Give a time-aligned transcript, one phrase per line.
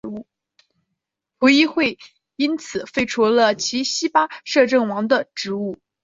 [1.37, 1.99] 葡议会
[2.35, 5.77] 因此废黜了其巴西摄政王的职务。